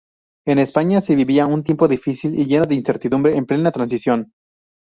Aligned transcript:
En 0.47 0.57
España 0.57 0.99
se 0.99 1.15
vivía 1.15 1.45
un 1.45 1.63
tiempo 1.63 1.87
difícil 1.87 2.33
y 2.33 2.45
lleno 2.45 2.65
de 2.65 2.73
incertidumbre, 2.73 3.37
en 3.37 3.45
plena 3.45 3.71
Transición. 3.71 4.33